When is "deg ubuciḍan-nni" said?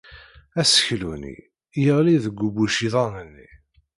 2.25-3.49